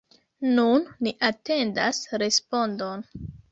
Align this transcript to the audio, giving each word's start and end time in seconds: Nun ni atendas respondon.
Nun 0.59 0.87
ni 1.07 1.13
atendas 1.29 2.01
respondon. 2.25 3.09